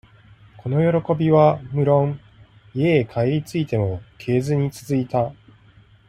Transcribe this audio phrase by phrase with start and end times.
[0.57, 2.19] この喜びは、むろん、
[2.73, 5.31] 家へ帰り着いても消えずにつづいた。